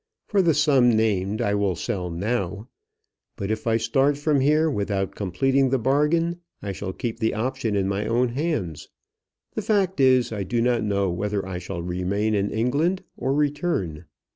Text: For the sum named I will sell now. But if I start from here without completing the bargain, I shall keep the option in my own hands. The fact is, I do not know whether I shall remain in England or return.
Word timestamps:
For 0.25 0.41
the 0.41 0.55
sum 0.55 0.89
named 0.89 1.43
I 1.43 1.53
will 1.53 1.75
sell 1.75 2.09
now. 2.09 2.67
But 3.35 3.51
if 3.51 3.67
I 3.67 3.77
start 3.77 4.17
from 4.17 4.39
here 4.39 4.67
without 4.67 5.13
completing 5.13 5.69
the 5.69 5.77
bargain, 5.77 6.39
I 6.59 6.71
shall 6.71 6.91
keep 6.91 7.19
the 7.19 7.35
option 7.35 7.75
in 7.75 7.87
my 7.87 8.07
own 8.07 8.29
hands. 8.29 8.89
The 9.53 9.61
fact 9.61 9.99
is, 9.99 10.31
I 10.31 10.41
do 10.41 10.59
not 10.59 10.81
know 10.83 11.11
whether 11.11 11.45
I 11.45 11.59
shall 11.59 11.83
remain 11.83 12.33
in 12.33 12.49
England 12.49 13.03
or 13.15 13.31
return. 13.31 14.05